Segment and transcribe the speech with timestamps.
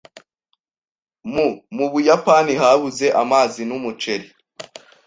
[1.33, 4.27] Mu, mu Buyapani habuze amazi n'umuceri.